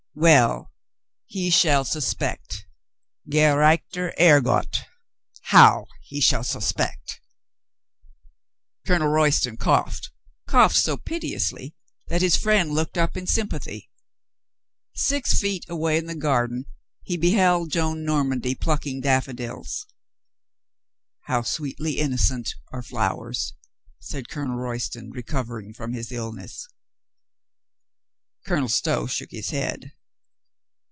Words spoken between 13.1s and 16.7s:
in sympathy. Six feet away in the garden